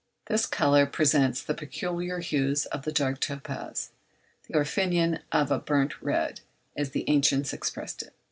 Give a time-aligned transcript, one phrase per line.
[0.25, 3.91] This colour presents the peculiar hues of the dark topaz,
[4.47, 6.41] the orphninon of a burnt red,
[6.75, 8.13] as the ancients expressed it.